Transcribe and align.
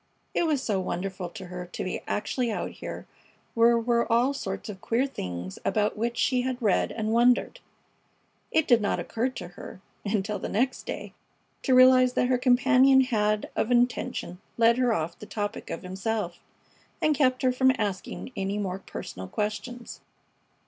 It 0.33 0.47
was 0.47 0.63
so 0.63 0.79
wonderful 0.79 1.29
to 1.29 1.45
her 1.45 1.67
to 1.73 1.83
be 1.83 2.01
actually 2.07 2.51
out 2.51 2.71
here 2.71 3.05
where 3.53 3.77
were 3.77 4.11
all 4.11 4.33
sorts 4.33 4.67
of 4.67 4.81
queer 4.81 5.05
things 5.05 5.59
about 5.63 5.95
which 5.95 6.17
she 6.17 6.41
had 6.41 6.59
read 6.59 6.91
and 6.91 7.11
wondered. 7.13 7.59
It 8.49 8.67
did 8.67 8.81
not 8.81 8.99
occur 8.99 9.29
to 9.29 9.49
her, 9.49 9.79
until 10.03 10.39
the 10.39 10.49
next 10.49 10.87
day, 10.87 11.13
to 11.61 11.75
realize 11.75 12.13
that 12.13 12.29
her 12.29 12.39
companion 12.39 13.01
had 13.01 13.51
of 13.55 13.69
intention 13.69 14.41
led 14.57 14.79
her 14.79 14.91
off 14.91 15.19
the 15.19 15.27
topic 15.27 15.69
of 15.69 15.83
himself 15.83 16.39
and 16.99 17.13
kept 17.15 17.43
her 17.43 17.51
from 17.51 17.71
asking 17.77 18.31
any 18.35 18.57
more 18.57 18.79
personal 18.79 19.27
questions. 19.27 20.01